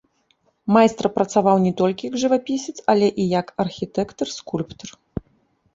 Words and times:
Майстар 0.75 1.07
працаваў 1.17 1.61
не 1.65 1.73
толькі 1.81 2.09
як 2.09 2.17
жывапісец, 2.23 2.75
але 2.95 3.07
і 3.25 3.27
як 3.39 3.47
архітэктар, 3.67 4.27
скульптар. 4.39 4.89